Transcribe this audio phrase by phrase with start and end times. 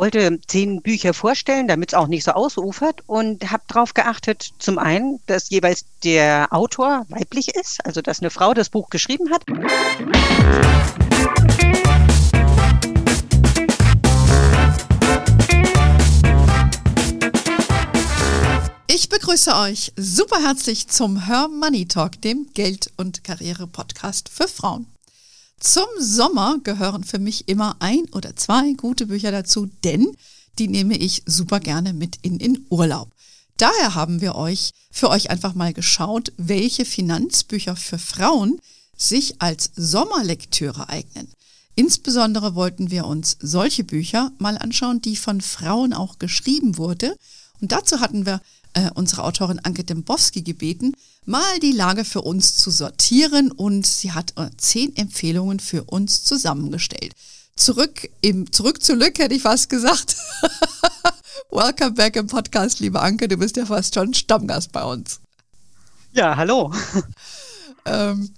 [0.00, 4.78] wollte zehn Bücher vorstellen, damit es auch nicht so ausufert und habe darauf geachtet, zum
[4.78, 9.44] einen, dass jeweils der Autor weiblich ist, also dass eine Frau das Buch geschrieben hat.
[18.86, 24.86] Ich begrüße euch super herzlich zum Her Money Talk, dem Geld- und Karriere-Podcast für Frauen.
[25.60, 30.16] Zum Sommer gehören für mich immer ein oder zwei gute Bücher dazu, denn
[30.58, 33.12] die nehme ich super gerne mit in den Urlaub.
[33.58, 38.58] Daher haben wir euch für euch einfach mal geschaut, welche Finanzbücher für Frauen
[38.96, 41.28] sich als Sommerlektüre eignen.
[41.74, 47.14] Insbesondere wollten wir uns solche Bücher mal anschauen, die von Frauen auch geschrieben wurde.
[47.60, 48.40] Und dazu hatten wir
[48.74, 54.12] äh, unsere Autorin Anke Dembowski gebeten, mal die Lage für uns zu sortieren und sie
[54.12, 57.14] hat äh, zehn Empfehlungen für uns zusammengestellt.
[57.56, 60.16] Zurück im Zurück zu Lück hätte ich fast gesagt.
[61.50, 63.28] Welcome back im Podcast, liebe Anke.
[63.28, 65.20] Du bist ja fast schon Stammgast bei uns.
[66.12, 66.72] Ja, hallo.
[67.84, 68.30] ähm,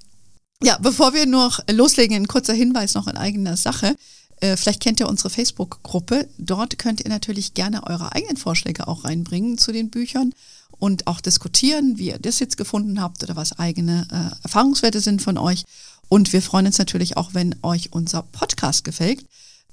[0.63, 3.97] ja, bevor wir noch loslegen, ein kurzer Hinweis noch in eigener Sache.
[4.43, 6.29] Äh, vielleicht kennt ihr unsere Facebook-Gruppe.
[6.37, 10.35] Dort könnt ihr natürlich gerne eure eigenen Vorschläge auch reinbringen zu den Büchern
[10.79, 15.23] und auch diskutieren, wie ihr das jetzt gefunden habt oder was eigene äh, Erfahrungswerte sind
[15.23, 15.65] von euch.
[16.09, 19.25] Und wir freuen uns natürlich auch, wenn euch unser Podcast gefällt,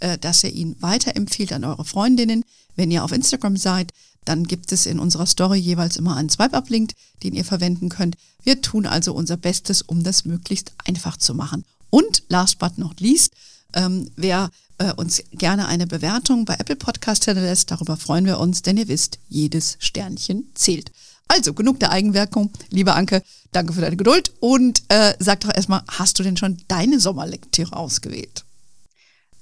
[0.02, 2.46] äh, dass ihr ihn weiterempfiehlt an eure Freundinnen.
[2.76, 3.92] Wenn ihr auf Instagram seid,
[4.24, 6.92] dann gibt es in unserer Story jeweils immer einen Swipe-Up-Link,
[7.24, 8.18] den ihr verwenden könnt.
[8.44, 11.66] Wir tun also unser Bestes, um das möglichst einfach zu machen.
[11.90, 13.34] Und last but not least,
[13.74, 18.62] ähm, wer äh, uns gerne eine Bewertung bei Apple Podcast hinterlässt, darüber freuen wir uns,
[18.62, 20.92] denn ihr wisst, jedes Sternchen zählt.
[21.28, 22.52] Also genug der Eigenwirkung.
[22.72, 26.58] Liebe Anke, danke für deine Geduld und äh, sag doch erstmal, hast du denn schon
[26.68, 28.44] deine Sommerlektüre ausgewählt?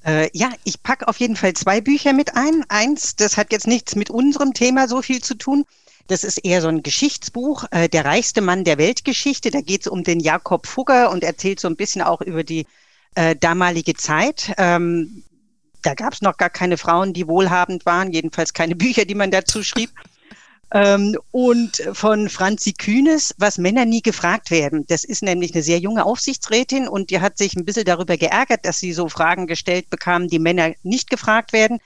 [0.06, 2.66] Äh, ja, ich packe auf jeden Fall zwei Bücher mit ein.
[2.70, 5.66] Eins, das hat jetzt nichts mit unserem Thema so viel zu tun.
[6.08, 9.52] Das ist eher so ein Geschichtsbuch, äh, Der reichste Mann der Weltgeschichte.
[9.52, 12.66] Da geht es um den Jakob Fugger und erzählt so ein bisschen auch über die
[13.16, 14.54] äh, damalige Zeit.
[14.58, 15.24] Ähm,
[15.84, 19.32] da gab es noch gar keine Frauen, die wohlhabend waren, jedenfalls keine Bücher, die man
[19.32, 19.92] dazu schrieb.
[20.74, 24.86] Ähm, und von Franzi Kühnes, was Männer nie gefragt werden.
[24.88, 28.66] Das ist nämlich eine sehr junge Aufsichtsrätin und die hat sich ein bisschen darüber geärgert,
[28.66, 31.80] dass sie so Fragen gestellt bekam, die Männer nicht gefragt werden.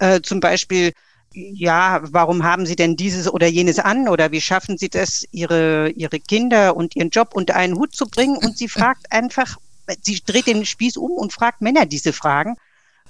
[0.00, 0.92] Äh, zum Beispiel,
[1.32, 5.90] ja, warum haben Sie denn dieses oder jenes an oder wie schaffen Sie das, Ihre,
[5.90, 8.36] Ihre Kinder und Ihren Job unter einen Hut zu bringen?
[8.36, 9.56] Und sie fragt einfach,
[10.02, 12.56] sie dreht den Spieß um und fragt Männer diese Fragen.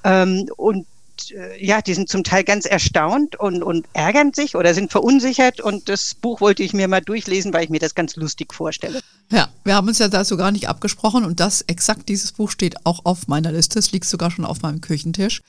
[0.04, 0.87] Ähm, und
[1.31, 5.60] äh, ja, die sind zum Teil ganz erstaunt und, und ärgern sich oder sind verunsichert.
[5.60, 9.00] Und das Buch wollte ich mir mal durchlesen, weil ich mir das ganz lustig vorstelle.
[9.31, 12.84] Ja, wir haben uns ja dazu gar nicht abgesprochen und das exakt dieses Buch steht
[12.84, 13.78] auch auf meiner Liste.
[13.78, 15.43] Es liegt sogar schon auf meinem Küchentisch.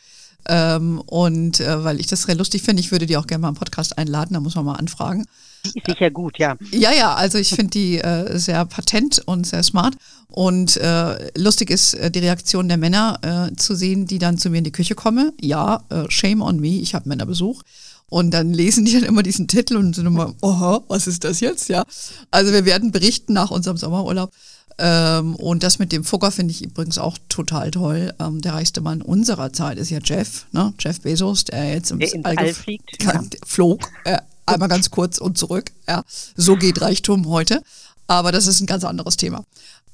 [0.48, 3.50] Ähm, und äh, weil ich das sehr lustig finde, ich würde die auch gerne mal
[3.50, 5.26] im Podcast einladen, da muss man mal anfragen.
[5.74, 6.56] Die ist sicher gut, ja.
[6.72, 9.96] Ja, ja, also ich finde die äh, sehr patent und sehr smart.
[10.30, 14.50] Und äh, lustig ist äh, die Reaktion der Männer äh, zu sehen, die dann zu
[14.50, 15.32] mir in die Küche kommen.
[15.42, 17.64] Ja, äh, shame on me, ich habe Männerbesuch.
[18.10, 21.40] Und dann lesen die dann immer diesen Titel und sind immer, oha, was ist das
[21.40, 21.70] jetzt?
[21.70, 21.84] Ja.
[22.32, 24.32] Also wir werden berichten nach unserem Sommerurlaub.
[24.80, 28.14] Ähm, und das mit dem Fugger finde ich übrigens auch total toll.
[28.20, 30.74] Ähm, der reichste Mann unserer Zeit ist ja Jeff, ne?
[30.80, 33.04] Jeff Bezos, der jetzt ins, ins All, All fliegt.
[33.04, 33.24] Ja.
[33.46, 33.90] Flog.
[34.04, 35.72] Äh, einmal ganz kurz und zurück.
[35.88, 36.04] Ja,
[36.36, 37.62] so geht Reichtum heute.
[38.08, 39.44] Aber das ist ein ganz anderes Thema.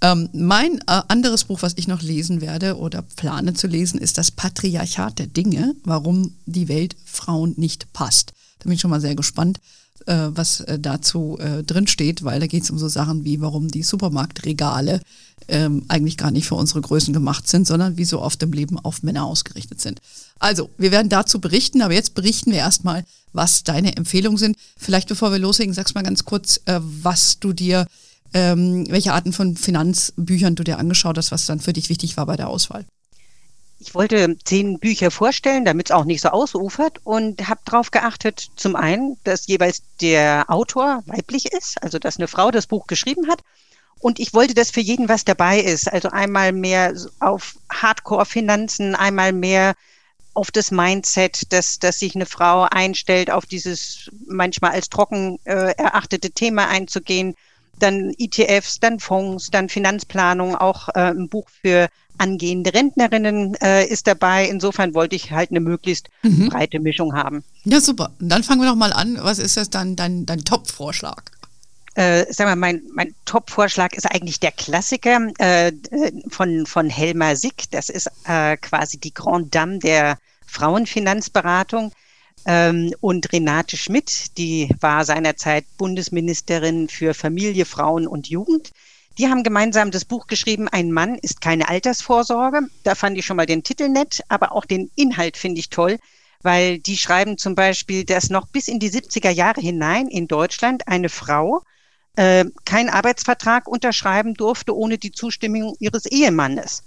[0.01, 4.17] Ähm, mein äh, anderes Buch, was ich noch lesen werde oder plane zu lesen, ist
[4.17, 8.33] das Patriarchat der Dinge, warum die Welt Frauen nicht passt.
[8.59, 9.59] Da bin ich schon mal sehr gespannt,
[10.05, 13.41] äh, was äh, dazu äh, drin steht, weil da geht es um so Sachen wie,
[13.41, 15.01] warum die Supermarktregale
[15.47, 18.77] ähm, eigentlich gar nicht für unsere Größen gemacht sind, sondern wie so oft im Leben
[18.79, 20.01] auf Männer ausgerichtet sind.
[20.43, 24.57] Also, wir werden dazu berichten, aber jetzt berichten wir erstmal, was deine Empfehlungen sind.
[24.77, 27.87] Vielleicht bevor wir loslegen, sagst mal ganz kurz, äh, was du dir,
[28.33, 32.25] ähm, welche Arten von Finanzbüchern du dir angeschaut hast, was dann für dich wichtig war
[32.25, 32.83] bei der Auswahl.
[33.79, 38.49] Ich wollte zehn Bücher vorstellen, damit es auch nicht so ausufert und habe darauf geachtet,
[38.57, 43.29] zum einen, dass jeweils der Autor weiblich ist, also dass eine Frau das Buch geschrieben
[43.29, 43.39] hat.
[43.97, 45.89] Und ich wollte, dass für jeden was dabei ist.
[45.89, 49.75] Also einmal mehr auf Hardcore-Finanzen, einmal mehr
[50.33, 55.73] auf das Mindset, dass, dass sich eine Frau einstellt, auf dieses manchmal als trocken äh,
[55.77, 57.35] erachtete Thema einzugehen.
[57.79, 64.07] Dann ETFs, dann Fonds, dann Finanzplanung, auch äh, ein Buch für angehende Rentnerinnen äh, ist
[64.07, 64.47] dabei.
[64.47, 66.49] Insofern wollte ich halt eine möglichst mhm.
[66.49, 67.43] breite Mischung haben.
[67.63, 68.11] Ja, super.
[68.19, 69.17] Und dann fangen wir doch mal an.
[69.21, 71.23] Was ist das dann dein, dein Top-Vorschlag?
[71.95, 75.71] Äh, sag mal, mein, mein Top-Vorschlag ist eigentlich der Klassiker äh,
[76.29, 77.69] von, von Helma Sick.
[77.69, 80.17] Das ist äh, quasi die Grande Dame der
[80.47, 81.91] Frauenfinanzberatung.
[82.45, 88.71] Ähm, und Renate Schmidt, die war seinerzeit Bundesministerin für Familie, Frauen und Jugend.
[89.19, 92.61] Die haben gemeinsam das Buch geschrieben, Ein Mann ist keine Altersvorsorge.
[92.83, 95.99] Da fand ich schon mal den Titel nett, aber auch den Inhalt finde ich toll,
[96.41, 100.87] weil die schreiben zum Beispiel, dass noch bis in die 70er Jahre hinein in Deutschland
[100.87, 101.61] eine Frau
[102.15, 106.83] äh, keinen Arbeitsvertrag unterschreiben durfte ohne die Zustimmung ihres Ehemannes.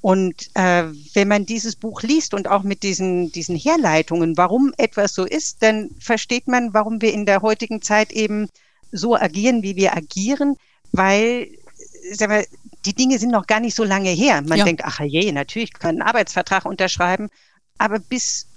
[0.00, 0.84] Und äh,
[1.14, 5.62] wenn man dieses Buch liest und auch mit diesen, diesen Herleitungen, warum etwas so ist,
[5.62, 8.48] dann versteht man, warum wir in der heutigen Zeit eben
[8.92, 10.56] so agieren, wie wir agieren,
[10.92, 11.48] weil
[12.12, 12.46] sag mal,
[12.84, 14.42] die Dinge sind noch gar nicht so lange her.
[14.42, 14.64] Man ja.
[14.64, 17.28] denkt, ach je, natürlich kann einen Arbeitsvertrag unterschreiben,
[17.76, 18.47] aber bis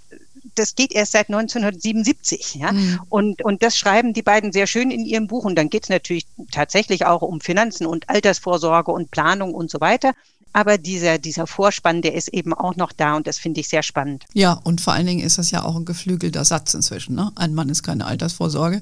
[0.55, 2.55] das geht erst seit 1977.
[2.55, 2.71] Ja?
[2.71, 2.99] Mhm.
[3.09, 5.45] Und, und das schreiben die beiden sehr schön in ihrem Buch.
[5.45, 9.79] Und dann geht es natürlich tatsächlich auch um Finanzen und Altersvorsorge und Planung und so
[9.81, 10.13] weiter.
[10.53, 13.83] Aber dieser, dieser Vorspann, der ist eben auch noch da und das finde ich sehr
[13.83, 14.25] spannend.
[14.33, 17.15] Ja, und vor allen Dingen ist das ja auch ein geflügelter Satz inzwischen.
[17.15, 17.31] Ne?
[17.35, 18.81] Ein Mann ist keine Altersvorsorge.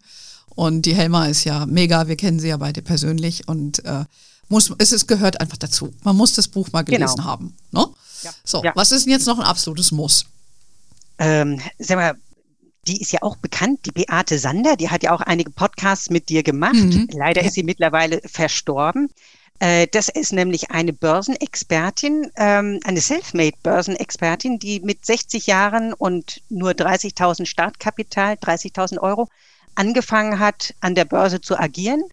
[0.56, 4.06] Und die Helma ist ja mega, wir kennen sie ja beide persönlich und äh,
[4.50, 5.94] muss, es ist, gehört einfach dazu.
[6.04, 7.28] Man muss das Buch mal gelesen genau.
[7.28, 7.56] haben.
[7.72, 7.86] Ne?
[8.24, 8.32] Ja.
[8.44, 8.72] So, ja.
[8.76, 10.26] was ist denn jetzt noch ein absolutes Muss?
[11.20, 12.16] Ähm, sag mal,
[12.88, 16.30] die ist ja auch bekannt, die Beate Sander, die hat ja auch einige Podcasts mit
[16.30, 16.74] dir gemacht.
[16.76, 17.08] Mhm.
[17.12, 19.10] Leider ist sie mittlerweile verstorben.
[19.60, 26.72] Äh, das ist nämlich eine Börsenexpertin, ähm, eine Selfmade-Börsenexpertin, die mit 60 Jahren und nur
[26.72, 29.28] 30.000 Startkapital, 30.000 Euro,
[29.76, 32.04] angefangen hat, an der Börse zu agieren.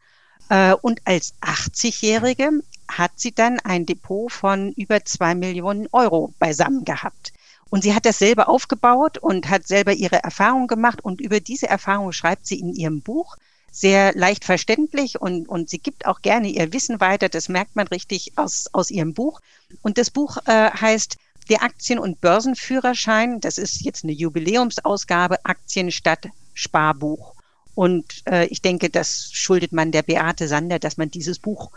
[0.49, 2.50] Äh, und als 80-Jährige
[2.88, 7.32] hat sie dann ein Depot von über zwei Millionen Euro beisammen gehabt.
[7.68, 11.04] Und sie hat das selber aufgebaut und hat selber ihre Erfahrungen gemacht.
[11.04, 13.36] Und über diese Erfahrung schreibt sie in ihrem Buch
[13.72, 17.28] sehr leicht verständlich und, und sie gibt auch gerne ihr Wissen weiter.
[17.28, 19.40] Das merkt man richtig aus, aus ihrem Buch.
[19.82, 21.16] Und das Buch äh, heißt
[21.48, 23.40] Der Aktien- und Börsenführerschein.
[23.40, 27.34] Das ist jetzt eine Jubiläumsausgabe Aktien statt Sparbuch.
[27.74, 31.70] Und äh, ich denke, das schuldet man der Beate Sander, dass man dieses Buch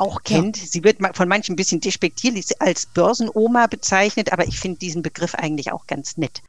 [0.00, 0.56] auch kennt.
[0.56, 0.64] Ja.
[0.66, 5.34] Sie wird von manchen ein bisschen despektierlich als Börsenoma bezeichnet, aber ich finde diesen Begriff
[5.34, 6.42] eigentlich auch ganz nett.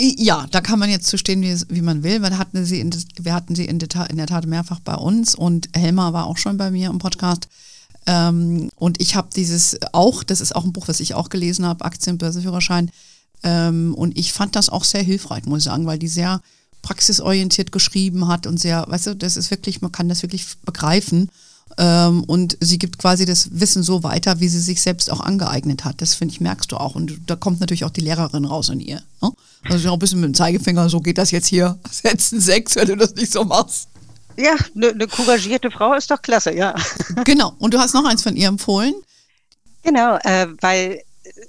[0.00, 2.22] Ja, da kann man jetzt zu stehen, wie, wie man will.
[2.22, 5.68] Wir hatten sie, in, wir hatten sie in, in, der Tat mehrfach bei uns und
[5.74, 7.48] Helma war auch schon bei mir im Podcast.
[8.06, 11.66] Ähm, und ich habe dieses auch, das ist auch ein Buch, was ich auch gelesen
[11.66, 12.92] habe, Aktienbörseführerschein.
[13.42, 16.40] Ähm, und ich fand das auch sehr hilfreich, muss ich sagen, weil die sehr
[16.82, 21.28] praxisorientiert geschrieben hat und sehr, weißt du, das ist wirklich, man kann das wirklich begreifen.
[21.78, 25.84] Ähm, und sie gibt quasi das Wissen so weiter, wie sie sich selbst auch angeeignet
[25.84, 26.02] hat.
[26.02, 26.96] Das finde ich, merkst du auch.
[26.96, 29.00] Und da kommt natürlich auch die Lehrerin raus in ihr.
[29.22, 29.30] Ne?
[29.62, 31.78] Also auch ein bisschen mit dem Zeigefinger, so geht das jetzt hier.
[31.90, 33.88] Setzen sechs, wenn du das nicht so machst.
[34.36, 36.74] Ja, eine ne couragierte Frau ist doch klasse, ja.
[37.24, 37.54] Genau.
[37.58, 38.94] Und du hast noch eins von ihr empfohlen.
[39.84, 41.02] Genau, äh, weil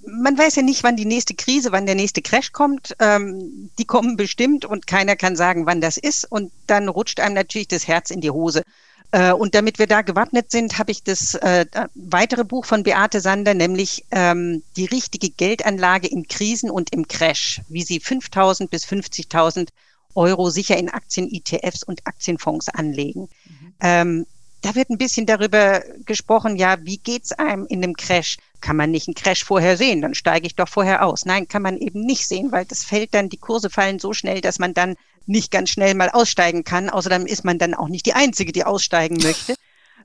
[0.05, 2.95] man weiß ja nicht, wann die nächste Krise, wann der nächste Crash kommt.
[2.99, 6.29] Ähm, die kommen bestimmt und keiner kann sagen, wann das ist.
[6.31, 8.63] Und dann rutscht einem natürlich das Herz in die Hose.
[9.11, 11.65] Äh, und damit wir da gewappnet sind, habe ich das äh,
[11.95, 17.61] weitere Buch von Beate Sander, nämlich ähm, die richtige Geldanlage in Krisen und im Crash,
[17.69, 19.69] wie Sie 5.000 bis 50.000
[20.15, 23.29] Euro sicher in Aktien, ETFs und Aktienfonds anlegen.
[23.45, 23.73] Mhm.
[23.79, 24.25] Ähm,
[24.61, 28.37] da wird ein bisschen darüber gesprochen, ja, wie geht's einem in einem Crash?
[28.59, 30.01] Kann man nicht einen Crash vorher sehen?
[30.01, 31.25] Dann steige ich doch vorher aus.
[31.25, 34.41] Nein, kann man eben nicht sehen, weil das fällt dann, die Kurse fallen so schnell,
[34.41, 36.89] dass man dann nicht ganz schnell mal aussteigen kann.
[36.89, 39.55] Außerdem ist man dann auch nicht die Einzige, die aussteigen möchte.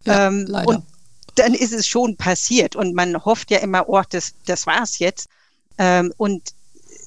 [0.04, 0.68] ja, ähm, leider.
[0.68, 0.84] Und
[1.36, 5.28] dann ist es schon passiert und man hofft ja immer, oh, das, das war's jetzt.
[5.78, 6.54] Ähm, und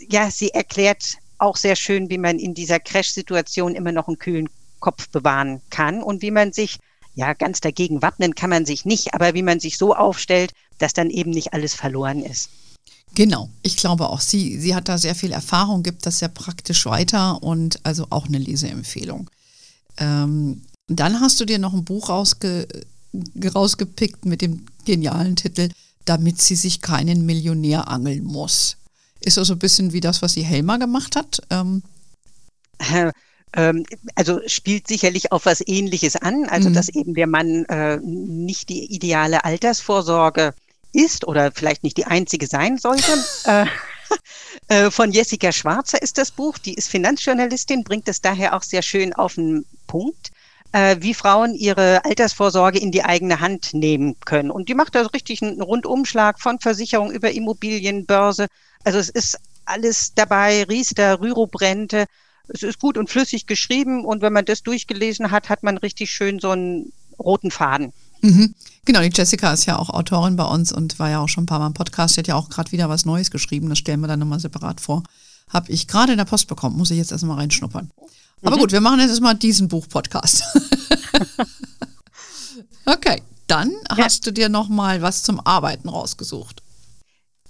[0.09, 4.49] ja, sie erklärt auch sehr schön, wie man in dieser Crash-Situation immer noch einen kühlen
[4.79, 6.77] Kopf bewahren kann und wie man sich
[7.15, 10.93] ja, ganz dagegen wappnen kann man sich nicht, aber wie man sich so aufstellt, dass
[10.93, 12.51] dann eben nicht alles verloren ist.
[13.15, 16.85] Genau, ich glaube auch, sie, sie hat da sehr viel Erfahrung, gibt das sehr praktisch
[16.85, 19.29] weiter und also auch eine Leseempfehlung.
[19.97, 22.67] Ähm, dann hast du dir noch ein Buch rausge,
[23.53, 25.69] rausgepickt mit dem genialen Titel,
[26.05, 28.77] damit sie sich keinen Millionär angeln muss.
[29.19, 31.41] Ist also ein bisschen wie das, was sie Helma gemacht hat.
[31.49, 31.81] Ähm,
[33.53, 33.83] ähm,
[34.15, 36.73] also spielt sicherlich auf was Ähnliches an, also mhm.
[36.73, 40.53] dass eben der Mann äh, nicht die ideale Altersvorsorge
[40.93, 43.11] ist oder vielleicht nicht die einzige sein sollte.
[43.45, 43.65] äh,
[44.67, 48.81] äh, von Jessica Schwarzer ist das Buch, die ist Finanzjournalistin, bringt es daher auch sehr
[48.81, 50.31] schön auf den Punkt
[50.71, 54.51] äh, wie Frauen ihre Altersvorsorge in die eigene Hand nehmen können.
[54.51, 58.47] Und die macht da richtig einen Rundumschlag von Versicherung über Immobilien, Börse.
[58.83, 62.05] Also es ist alles dabei, Riester, Rürup-Rente,
[62.47, 66.11] es ist gut und flüssig geschrieben und wenn man das durchgelesen hat, hat man richtig
[66.11, 67.91] schön so einen roten Faden.
[68.21, 68.55] Mhm.
[68.85, 71.47] Genau, die Jessica ist ja auch Autorin bei uns und war ja auch schon ein
[71.47, 72.15] paar Mal im Podcast.
[72.15, 73.69] Sie hat ja auch gerade wieder was Neues geschrieben.
[73.69, 75.03] Das stellen wir dann nochmal separat vor.
[75.49, 77.91] Habe ich gerade in der Post bekommen, muss ich jetzt erstmal reinschnuppern.
[78.43, 78.61] Aber mhm.
[78.61, 80.43] gut, wir machen jetzt erstmal diesen Buch-Podcast.
[82.85, 84.05] okay, dann ja.
[84.05, 86.61] hast du dir nochmal was zum Arbeiten rausgesucht.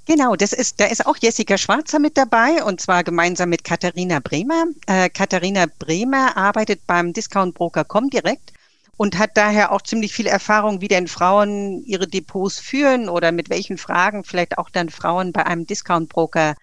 [0.07, 4.21] Genau, das ist, da ist auch Jessica Schwarzer mit dabei und zwar gemeinsam mit Katharina
[4.21, 4.63] Bremer.
[4.85, 8.53] Äh, Katharina Bremer arbeitet beim Discount Broker Comdirect
[8.97, 13.49] und hat daher auch ziemlich viel Erfahrung, wie denn Frauen ihre Depots führen oder mit
[13.49, 16.55] welchen Fragen vielleicht auch dann Frauen bei einem Discount Broker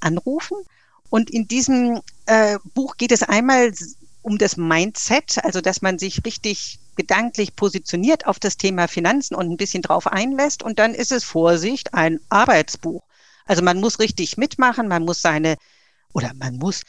[0.00, 0.56] anrufen.
[1.10, 3.72] Und in diesem äh, Buch geht es einmal
[4.22, 9.50] um das Mindset, also dass man sich richtig gedanklich positioniert auf das Thema Finanzen und
[9.50, 10.62] ein bisschen drauf einlässt.
[10.62, 13.02] Und dann ist es Vorsicht, ein Arbeitsbuch.
[13.44, 15.56] Also man muss richtig mitmachen, man muss seine,
[16.14, 16.82] oder man muss,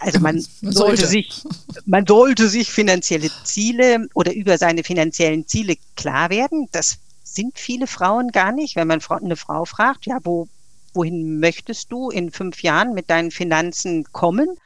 [0.00, 1.42] also man, sollte sich,
[1.84, 6.68] man sollte sich finanzielle Ziele oder über seine finanziellen Ziele klar werden.
[6.72, 8.76] Das sind viele Frauen gar nicht.
[8.76, 10.48] Wenn man eine Frau fragt, ja, wo,
[10.94, 14.56] wohin möchtest du in fünf Jahren mit deinen Finanzen kommen?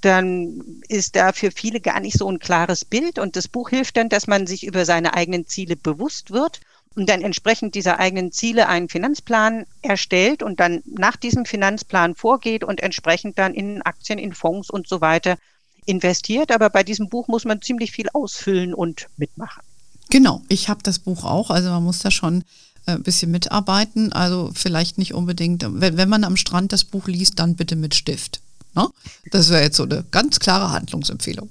[0.00, 3.18] dann ist da für viele gar nicht so ein klares Bild.
[3.18, 6.60] Und das Buch hilft dann, dass man sich über seine eigenen Ziele bewusst wird
[6.98, 12.64] und dann entsprechend dieser eigenen Ziele einen Finanzplan erstellt und dann nach diesem Finanzplan vorgeht
[12.64, 15.38] und entsprechend dann in Aktien, in Fonds und so weiter
[15.86, 16.50] investiert.
[16.50, 19.62] Aber bei diesem Buch muss man ziemlich viel ausfüllen und mitmachen.
[20.10, 21.50] Genau, ich habe das Buch auch.
[21.50, 22.42] Also man muss da schon
[22.86, 24.12] äh, ein bisschen mitarbeiten.
[24.12, 27.94] Also vielleicht nicht unbedingt, wenn, wenn man am Strand das Buch liest, dann bitte mit
[27.94, 28.40] Stift.
[28.74, 28.88] Ne?
[29.30, 31.48] Das wäre jetzt so eine ganz klare Handlungsempfehlung.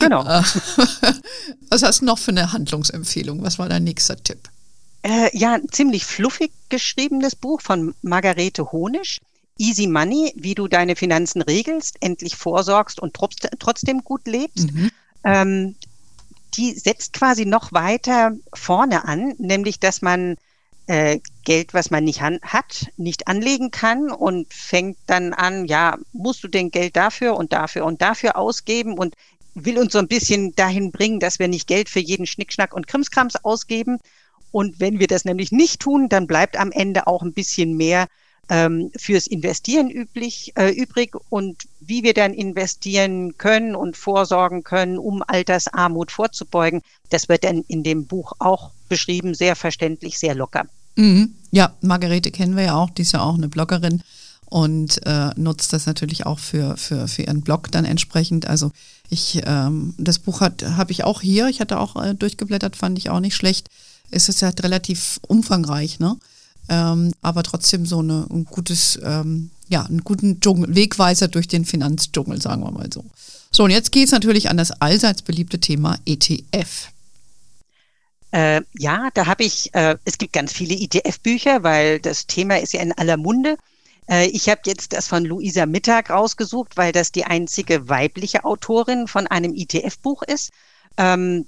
[0.00, 0.24] Genau.
[0.24, 0.42] Äh,
[1.70, 3.42] was hast du noch für eine Handlungsempfehlung?
[3.44, 4.50] Was war dein nächster Tipp?
[5.02, 9.20] Äh, ja, ein ziemlich fluffig geschriebenes Buch von Margarete Honisch.
[9.58, 13.14] Easy Money, wie du deine Finanzen regelst, endlich vorsorgst und
[13.58, 14.72] trotzdem gut lebst.
[14.72, 14.90] Mhm.
[15.24, 15.74] Ähm,
[16.56, 20.36] die setzt quasi noch weiter vorne an, nämlich dass man
[20.86, 26.42] äh, Geld, was man nicht hat, nicht anlegen kann und fängt dann an, ja, musst
[26.42, 29.14] du denn Geld dafür und dafür und dafür ausgeben und
[29.54, 32.86] will uns so ein bisschen dahin bringen, dass wir nicht Geld für jeden Schnickschnack und
[32.86, 33.98] Krimskrams ausgeben.
[34.50, 38.06] Und wenn wir das nämlich nicht tun, dann bleibt am Ende auch ein bisschen mehr
[38.48, 44.98] ähm, fürs Investieren üblich, äh, übrig und wie wir dann investieren können und vorsorgen können,
[44.98, 50.66] um Altersarmut vorzubeugen, das wird dann in dem Buch auch beschrieben, sehr verständlich, sehr locker.
[50.96, 51.34] Mhm.
[51.50, 54.02] Ja, Margarete kennen wir ja auch, die ist ja auch eine Bloggerin
[54.46, 58.46] und äh, nutzt das natürlich auch für, für, für ihren Blog dann entsprechend.
[58.46, 58.72] Also
[59.10, 63.10] ich, ähm, das Buch habe ich auch hier, ich hatte auch äh, durchgeblättert, fand ich
[63.10, 63.68] auch nicht schlecht.
[64.10, 66.16] Es ist halt relativ umfangreich, ne?
[66.68, 71.64] Ähm, aber trotzdem so eine, ein gutes, ähm, ja, einen guten Dschungel, Wegweiser durch den
[71.64, 73.04] Finanzdschungel, sagen wir mal so.
[73.50, 76.90] So, und jetzt geht es natürlich an das allseits beliebte Thema ETF.
[78.30, 82.74] Äh, ja, da habe ich, äh, es gibt ganz viele ETF-Bücher, weil das Thema ist
[82.74, 83.56] ja in aller Munde.
[84.08, 89.06] Äh, ich habe jetzt das von Luisa Mittag rausgesucht, weil das die einzige weibliche Autorin
[89.06, 90.50] von einem ETF-Buch ist.
[90.98, 91.46] Ähm,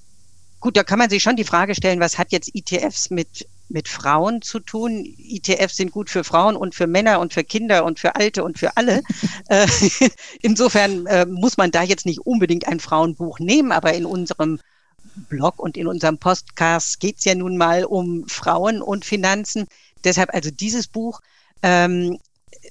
[0.61, 3.89] gut, da kann man sich schon die Frage stellen, was hat jetzt ETFs mit mit
[3.89, 5.05] Frauen zu tun.
[5.19, 8.59] ETFs sind gut für Frauen und für Männer und für Kinder und für Alte und
[8.59, 9.03] für alle.
[9.49, 9.67] Äh,
[10.43, 14.61] insofern äh, muss man da jetzt nicht unbedingt ein Frauenbuch nehmen, aber in unserem
[15.29, 19.67] Blog und in unserem Podcast geht es ja nun mal um Frauen und Finanzen.
[20.05, 21.21] Deshalb also dieses Buch.
[21.63, 22.19] Ähm,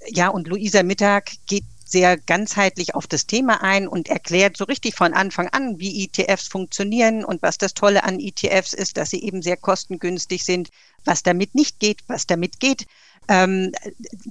[0.08, 4.96] ja, und Luisa Mittag geht sehr ganzheitlich auf das Thema ein und erklärt so richtig
[4.96, 9.24] von Anfang an, wie ETFs funktionieren und was das Tolle an ETFs ist, dass sie
[9.24, 10.70] eben sehr kostengünstig sind,
[11.06, 12.86] was damit nicht geht, was damit geht.
[13.28, 13.72] Ähm,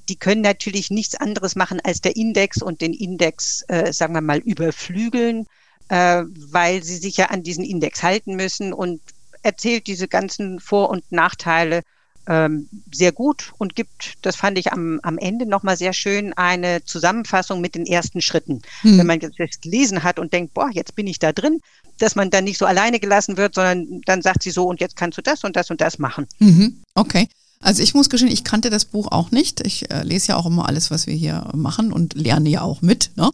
[0.08, 4.20] die können natürlich nichts anderes machen als der Index und den Index, äh, sagen wir
[4.20, 5.46] mal, überflügeln
[5.88, 9.00] äh, weil sie sich ja an diesen Index halten müssen und
[9.42, 11.82] erzählt diese ganzen Vor- und Nachteile
[12.28, 16.84] ähm, sehr gut und gibt, das fand ich am, am Ende nochmal sehr schön, eine
[16.84, 18.60] Zusammenfassung mit den ersten Schritten.
[18.82, 18.98] Hm.
[18.98, 21.60] Wenn man jetzt gelesen hat und denkt, boah, jetzt bin ich da drin,
[21.98, 24.94] dass man dann nicht so alleine gelassen wird, sondern dann sagt sie so, und jetzt
[24.94, 26.26] kannst du das und das und das machen.
[26.38, 26.82] Mhm.
[26.94, 27.28] Okay.
[27.60, 29.66] Also ich muss gestehen, ich kannte das Buch auch nicht.
[29.66, 32.82] Ich äh, lese ja auch immer alles, was wir hier machen und lerne ja auch
[32.82, 33.10] mit.
[33.16, 33.30] Ne?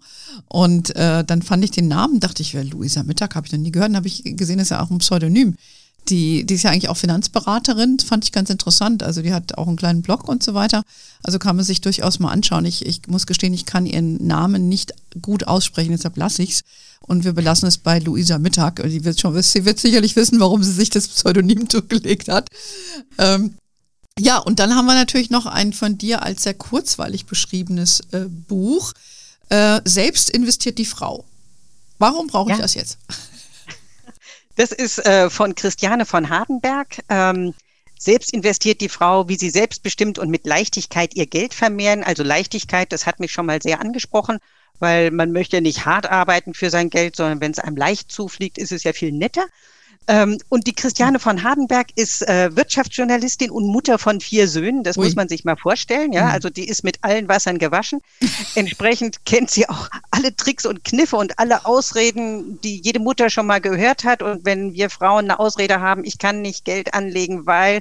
[0.48, 3.58] Und äh, dann fand ich den Namen, dachte ich, wer Luisa Mittag habe ich noch
[3.58, 3.90] nie gehört.
[3.90, 5.56] Dann habe ich gesehen, das ist ja auch ein Pseudonym.
[6.08, 9.02] Die, die ist ja eigentlich auch Finanzberaterin, fand ich ganz interessant.
[9.02, 10.84] Also die hat auch einen kleinen Blog und so weiter.
[11.22, 12.66] Also kann man sich durchaus mal anschauen.
[12.66, 14.92] Ich, ich muss gestehen, ich kann ihren Namen nicht
[15.22, 16.60] gut aussprechen, deshalb lasse ich es.
[17.00, 18.82] Und wir belassen es bei Luisa Mittag.
[18.82, 22.48] Die wird schon, sie wird sicherlich wissen, warum sie sich das Pseudonym zugelegt hat.
[23.18, 23.54] Ähm,
[24.18, 28.26] ja, und dann haben wir natürlich noch ein von dir als sehr kurzweilig beschriebenes äh,
[28.28, 28.92] Buch.
[29.48, 31.24] Äh, Selbst investiert die Frau.
[31.98, 32.56] Warum brauche ja.
[32.56, 32.98] ich das jetzt?
[34.56, 36.98] Das ist äh, von Christiane von Hardenberg.
[37.08, 37.54] Ähm,
[37.98, 42.04] selbst investiert die Frau, wie sie selbstbestimmt und mit Leichtigkeit ihr Geld vermehren.
[42.04, 44.38] Also Leichtigkeit, das hat mich schon mal sehr angesprochen,
[44.78, 48.58] weil man möchte nicht hart arbeiten für sein Geld, sondern wenn es einem leicht zufliegt,
[48.58, 49.46] ist es ja viel netter.
[50.06, 54.82] Ähm, und die Christiane von Hardenberg ist äh, Wirtschaftsjournalistin und Mutter von vier Söhnen.
[54.82, 55.04] Das Ui.
[55.04, 56.12] muss man sich mal vorstellen.
[56.12, 56.30] Ja, mhm.
[56.30, 58.00] also die ist mit allen Wassern gewaschen.
[58.54, 63.46] Entsprechend kennt sie auch alle Tricks und Kniffe und alle Ausreden, die jede Mutter schon
[63.46, 64.22] mal gehört hat.
[64.22, 67.80] Und wenn wir Frauen eine Ausrede haben, ich kann nicht Geld anlegen, weil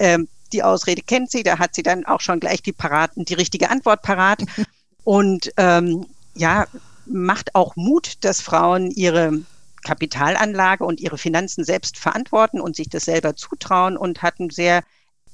[0.00, 3.34] ähm, die Ausrede kennt sie, da hat sie dann auch schon gleich die paraten, die
[3.34, 4.42] richtige Antwort parat.
[5.04, 6.66] Und ähm, ja,
[7.06, 9.40] macht auch Mut, dass Frauen ihre
[9.82, 14.82] Kapitalanlage und ihre Finanzen selbst verantworten und sich das selber zutrauen und hat einen sehr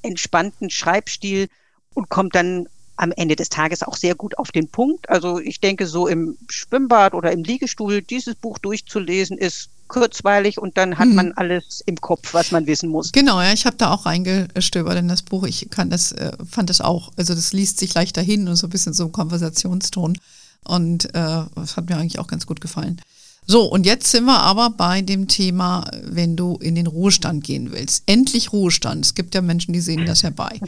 [0.03, 1.49] entspannten Schreibstil
[1.95, 5.09] und kommt dann am Ende des Tages auch sehr gut auf den Punkt.
[5.09, 10.77] Also ich denke, so im Schwimmbad oder im Liegestuhl dieses Buch durchzulesen, ist kurzweilig und
[10.77, 11.15] dann hat mhm.
[11.15, 13.13] man alles im Kopf, was man wissen muss.
[13.13, 15.45] Genau, ja, ich habe da auch reingestöbert in das Buch.
[15.45, 18.67] Ich kann das, äh, fand das auch, also das liest sich leichter hin und so
[18.67, 20.19] ein bisschen so ein Konversationston.
[20.65, 23.01] Und äh, das hat mir eigentlich auch ganz gut gefallen.
[23.47, 27.71] So, und jetzt sind wir aber bei dem Thema, wenn du in den Ruhestand gehen
[27.71, 28.03] willst.
[28.07, 29.05] Endlich Ruhestand.
[29.05, 30.61] Es gibt ja Menschen, die sehen das herbei.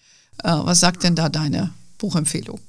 [0.45, 2.61] Äh, was sagt denn da deine Buchempfehlung?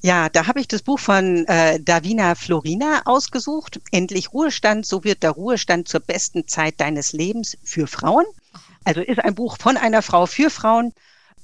[0.00, 3.80] Ja, da habe ich das Buch von äh, Davina Florina ausgesucht.
[3.90, 8.24] Endlich Ruhestand, so wird der Ruhestand zur besten Zeit deines Lebens für Frauen.
[8.84, 10.92] Also ist ein Buch von einer Frau für Frauen.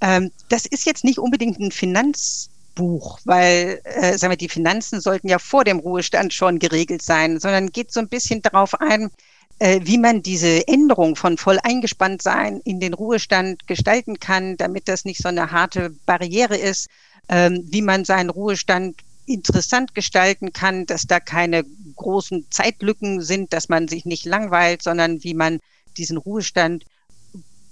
[0.01, 5.01] Ähm, das ist jetzt nicht unbedingt ein Finanz Buch, weil äh, sagen wir, die Finanzen
[5.01, 9.11] sollten ja vor dem Ruhestand schon geregelt sein, sondern geht so ein bisschen darauf ein,
[9.59, 14.87] äh, wie man diese Änderung von voll eingespannt sein in den Ruhestand gestalten kann, damit
[14.87, 16.87] das nicht so eine harte Barriere ist,
[17.29, 21.65] ähm, wie man seinen Ruhestand interessant gestalten kann, dass da keine
[21.97, 25.59] großen Zeitlücken sind, dass man sich nicht langweilt, sondern wie man
[25.97, 26.85] diesen Ruhestand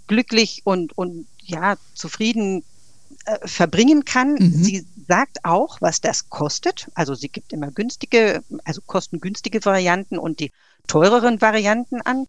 [0.09, 2.65] glücklich und, und ja, zufrieden
[3.25, 4.35] äh, verbringen kann.
[4.35, 4.53] Mhm.
[4.53, 6.89] Sie sagt auch, was das kostet.
[6.95, 10.53] Also sie gibt immer günstige, also kostengünstige Varianten und die
[10.87, 12.27] teureren Varianten an.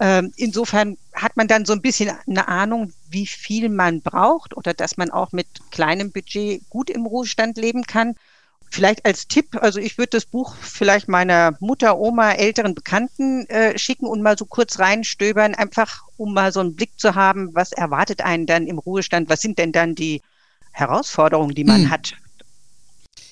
[0.00, 4.74] Ähm, insofern hat man dann so ein bisschen eine Ahnung, wie viel man braucht oder
[4.74, 8.16] dass man auch mit kleinem Budget gut im Ruhestand leben kann.
[8.70, 13.78] Vielleicht als Tipp, also ich würde das Buch vielleicht meiner Mutter, Oma, älteren Bekannten äh,
[13.78, 17.72] schicken und mal so kurz reinstöbern, einfach um mal so einen Blick zu haben, was
[17.72, 20.22] erwartet einen dann im Ruhestand, was sind denn dann die
[20.72, 21.90] Herausforderungen, die man hm.
[21.90, 22.14] hat.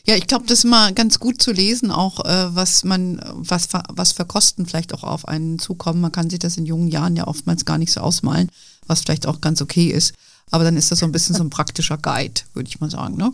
[0.05, 3.69] Ja, ich glaube, das ist mal ganz gut zu lesen, auch äh, was man, was,
[3.89, 6.01] was für Kosten vielleicht auch auf einen zukommen.
[6.01, 8.51] Man kann sich das in jungen Jahren ja oftmals gar nicht so ausmalen,
[8.87, 10.15] was vielleicht auch ganz okay ist.
[10.51, 13.17] Aber dann ist das so ein bisschen so ein praktischer Guide, würde ich mal sagen,
[13.17, 13.33] ne?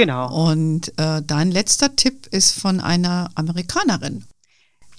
[0.00, 0.32] Genau.
[0.32, 4.24] Und äh, dein letzter Tipp ist von einer Amerikanerin.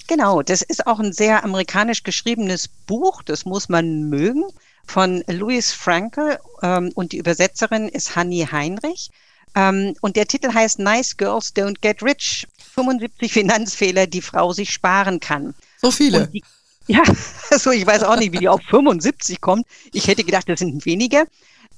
[0.06, 4.44] Genau, das ist auch ein sehr amerikanisch geschriebenes Buch, das muss man mögen,
[4.86, 9.10] von Louis Frankel ähm, und die Übersetzerin ist Hanni Heinrich.
[9.56, 12.48] Ähm, und der Titel heißt Nice Girls Don't Get Rich.
[12.76, 15.56] 75 Finanzfehler, die Frau sich sparen kann.
[15.82, 16.28] So viele.
[16.28, 16.44] Die,
[16.86, 17.02] ja,
[17.50, 19.66] also ich weiß auch nicht, wie die auf 75 kommt.
[19.94, 21.26] Ich hätte gedacht, das sind weniger.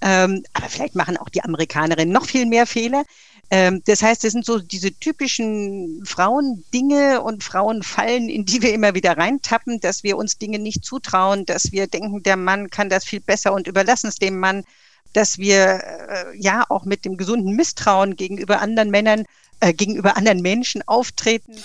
[0.06, 3.06] Ähm, aber vielleicht machen auch die Amerikanerinnen noch viel mehr Fehler.
[3.50, 8.96] Ähm, das heißt, das sind so diese typischen Frauendinge und Frauenfallen, in die wir immer
[8.96, 13.06] wieder reintappen, dass wir uns Dinge nicht zutrauen, dass wir denken, der Mann kann das
[13.06, 14.66] viel besser und überlassen es dem Mann,
[15.14, 19.24] dass wir äh, ja auch mit dem gesunden Misstrauen gegenüber anderen Männern,
[19.62, 21.56] äh, gegenüber anderen Menschen auftreten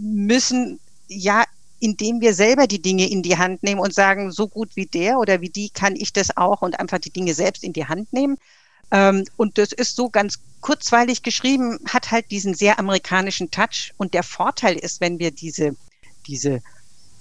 [0.00, 0.80] müssen.
[1.06, 1.44] Ja,
[1.82, 5.18] indem wir selber die Dinge in die Hand nehmen und sagen, so gut wie der
[5.18, 8.12] oder wie die kann ich das auch und einfach die Dinge selbst in die Hand
[8.12, 8.38] nehmen.
[8.92, 13.92] Ähm, und das ist so ganz kurzweilig geschrieben, hat halt diesen sehr amerikanischen Touch.
[13.96, 15.74] Und der Vorteil ist, wenn wir diese,
[16.28, 16.62] diese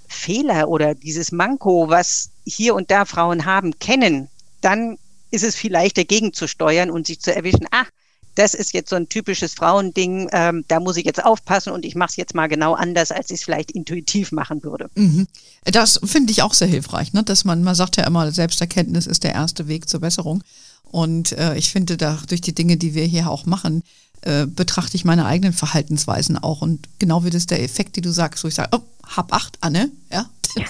[0.08, 4.30] Fehler oder dieses Manko, was hier und da Frauen haben, kennen,
[4.62, 5.00] dann
[5.32, 7.90] ist es viel leichter gegenzusteuern und sich zu erwischen, ach,
[8.36, 11.96] das ist jetzt so ein typisches Frauending, ähm, da muss ich jetzt aufpassen und ich
[11.96, 14.90] mache es jetzt mal genau anders, als ich es vielleicht intuitiv machen würde.
[14.96, 15.28] Mhm.
[15.66, 17.24] Das finde ich auch sehr hilfreich, ne?
[17.24, 20.44] dass man, man sagt ja immer, Selbsterkenntnis ist der erste Weg zur Besserung.
[20.84, 23.84] Und äh, ich finde, da durch die Dinge, die wir hier auch machen,
[24.22, 26.62] äh, betrachte ich meine eigenen Verhaltensweisen auch.
[26.62, 28.82] Und genau wie das der Effekt, die du sagst, wo ich sage, oh,
[29.16, 30.30] hab acht, Anne, ja.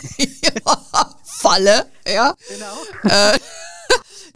[1.23, 2.35] Falle, ja.
[2.49, 3.13] Genau.
[3.15, 3.39] Äh,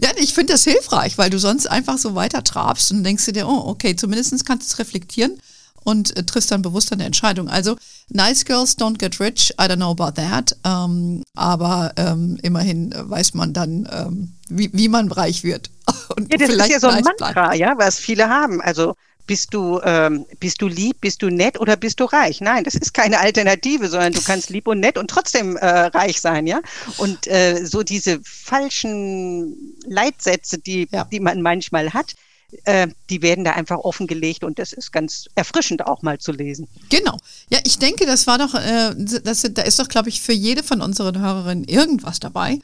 [0.01, 3.47] ja, ich finde das hilfreich, weil du sonst einfach so weiter trabst und denkst dir,
[3.47, 5.39] oh, okay, zumindest kannst du es reflektieren
[5.83, 7.47] und äh, triffst dann bewusst eine Entscheidung.
[7.47, 7.77] Also,
[8.09, 10.57] nice girls don't get rich, I don't know about that.
[10.65, 15.69] Ähm, aber ähm, immerhin weiß man dann, ähm, wie, wie man reich wird.
[16.17, 17.55] Und ja, das ist ja so ein Mantra, bleibt.
[17.57, 18.61] ja, was viele haben.
[18.61, 18.95] Also
[19.27, 22.41] bist du, ähm, bist du lieb, bist du nett oder bist du reich?
[22.41, 26.21] Nein, das ist keine Alternative, sondern du kannst lieb und nett und trotzdem äh, reich
[26.21, 26.61] sein, ja.
[26.97, 31.05] Und äh, so diese falschen Leitsätze, die, ja.
[31.05, 32.15] die man manchmal hat,
[32.63, 36.67] äh, die werden da einfach offengelegt und das ist ganz erfrischend auch mal zu lesen.
[36.89, 37.17] Genau.
[37.49, 40.63] Ja, ich denke, das war doch, äh, das, da ist doch, glaube ich, für jede
[40.63, 42.59] von unseren Hörerinnen irgendwas dabei.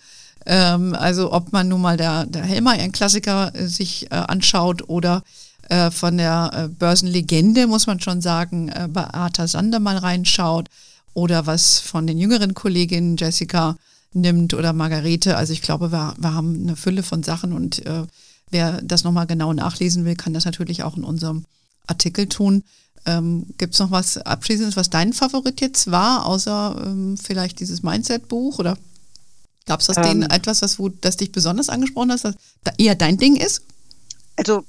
[0.46, 4.90] Ähm, also ob man nun mal der, der Helmer, ein Klassiker, äh, sich äh, anschaut
[4.90, 5.24] oder
[5.70, 10.70] äh, von der äh, Börsenlegende, muss man schon sagen, äh, bei Arthur Sander mal reinschaut
[11.14, 13.78] oder was von den jüngeren Kolleginnen Jessica
[14.14, 15.38] nimmt oder Margarete.
[15.38, 18.04] Also ich glaube, wir, wir haben eine Fülle von Sachen und äh,
[18.50, 21.46] wer das nochmal genau nachlesen will, kann das natürlich auch in unserem
[21.88, 22.64] Artikel tun.
[23.06, 27.82] Ähm, Gibt es noch was Abschließendes, was dein Favorit jetzt war, außer ähm, vielleicht dieses
[27.82, 28.78] Mindset-Buch oder
[29.66, 32.36] gab es das ähm, denen etwas, was wo, das dich besonders angesprochen hat, das
[32.78, 33.64] eher dein Ding ist?
[34.36, 34.64] Also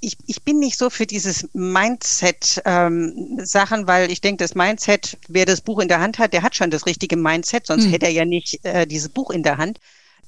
[0.00, 5.46] ich, ich bin nicht so für dieses Mindset-Sachen, ähm, weil ich denke, das Mindset, wer
[5.46, 7.90] das Buch in der Hand hat, der hat schon das richtige Mindset, sonst hm.
[7.90, 9.78] hätte er ja nicht äh, dieses Buch in der Hand.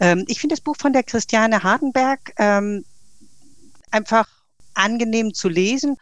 [0.00, 2.85] Ähm, ich finde das Buch von der Christiane Hardenberg ähm,
[3.90, 4.28] einfach
[4.74, 5.96] angenehm zu lesen.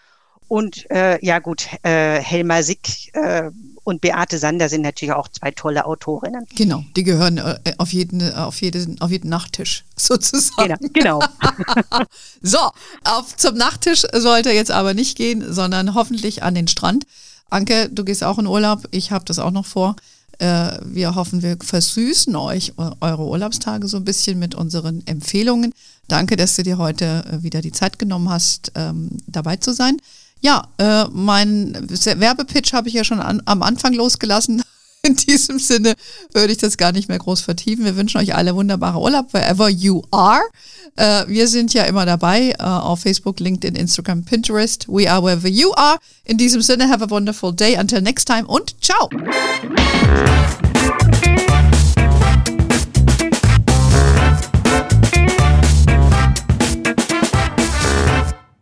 [0.53, 3.51] Und äh, ja gut, äh, Helma Sick äh,
[3.85, 6.45] und Beate Sander sind natürlich auch zwei tolle Autorinnen.
[6.55, 10.77] Genau, die gehören äh, auf, jeden, auf, jeden, auf jeden Nachttisch sozusagen.
[10.93, 11.21] Genau.
[11.21, 11.23] genau.
[12.43, 12.59] so,
[13.05, 17.07] auf, zum Nachttisch sollte jetzt aber nicht gehen, sondern hoffentlich an den Strand.
[17.49, 18.87] Anke, du gehst auch in Urlaub.
[18.91, 19.97] Ich habe das auch noch vor.
[20.39, 25.73] Äh, wir hoffen, wir versüßen euch eure Urlaubstage so ein bisschen mit unseren Empfehlungen.
[26.09, 29.97] Danke, dass du dir heute äh, wieder die Zeit genommen hast, ähm, dabei zu sein.
[30.43, 34.63] Ja, äh, mein Werbepitch habe ich ja schon an, am Anfang losgelassen.
[35.05, 35.95] In diesem Sinne
[36.33, 37.85] würde ich das gar nicht mehr groß vertiefen.
[37.85, 40.43] Wir wünschen euch alle wunderbare Urlaub, wherever you are.
[40.97, 44.87] Äh, wir sind ja immer dabei äh, auf Facebook, LinkedIn, Instagram, Pinterest.
[44.89, 45.99] We are wherever you are.
[46.25, 47.77] In diesem Sinne, have a wonderful day.
[47.77, 49.09] Until next time und ciao.